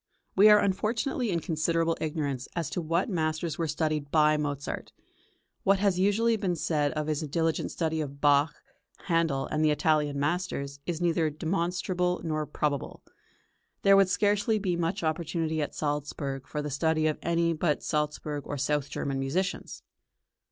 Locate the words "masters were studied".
3.07-4.09